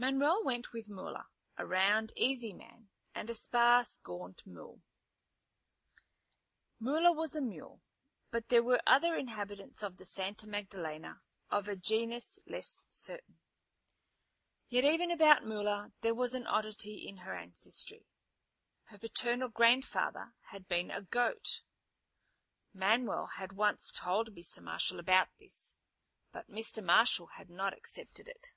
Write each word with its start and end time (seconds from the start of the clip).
Manuel 0.00 0.44
went 0.44 0.72
with 0.72 0.86
Mula, 0.88 1.26
a 1.56 1.66
round 1.66 2.12
easy 2.14 2.52
man 2.52 2.88
and 3.16 3.28
a 3.28 3.34
sparse 3.34 3.98
gaunt 3.98 4.46
mule. 4.46 4.80
Mula 6.78 7.10
was 7.10 7.34
a 7.34 7.40
mule, 7.40 7.82
but 8.30 8.48
there 8.48 8.62
were 8.62 8.78
other 8.86 9.16
inhabitants 9.16 9.82
of 9.82 9.96
the 9.96 10.04
Santa 10.04 10.46
Magdalena 10.46 11.20
of 11.50 11.66
a 11.66 11.74
genus 11.74 12.38
less 12.46 12.86
certain. 12.90 13.40
Yet 14.68 14.84
even 14.84 15.10
about 15.10 15.44
Mula 15.44 15.90
there 16.02 16.14
was 16.14 16.32
an 16.32 16.46
oddity 16.46 17.04
in 17.04 17.16
her 17.16 17.34
ancestry. 17.34 18.06
Her 18.84 18.98
paternal 18.98 19.48
grandfather 19.48 20.32
had 20.52 20.68
been 20.68 20.92
a 20.92 21.02
goat. 21.02 21.62
Manuel 22.72 23.30
once 23.50 23.90
told 23.90 24.32
Mr. 24.32 24.62
Marshal 24.62 25.00
about 25.00 25.30
this, 25.40 25.74
but 26.30 26.48
Mr. 26.48 26.84
Marshal 26.84 27.26
had 27.36 27.50
not 27.50 27.72
accepted 27.76 28.28
it. 28.28 28.52